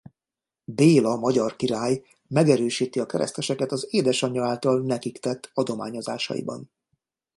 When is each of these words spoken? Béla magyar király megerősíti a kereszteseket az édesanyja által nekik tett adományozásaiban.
Béla 0.65 1.15
magyar 1.15 1.55
király 1.55 2.03
megerősíti 2.27 2.99
a 2.99 3.05
kereszteseket 3.05 3.71
az 3.71 3.87
édesanyja 3.89 4.45
által 4.47 4.81
nekik 4.81 5.19
tett 5.19 5.49
adományozásaiban. 5.53 6.69